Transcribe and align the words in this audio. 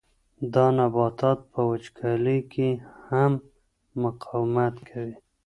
دا 0.53 0.65
نبات 0.77 1.37
په 1.51 1.59
وچکالۍ 1.69 2.39
کې 2.51 2.67
هم 3.07 3.31
مقاومت 4.03 4.75
کوي. 4.89 5.15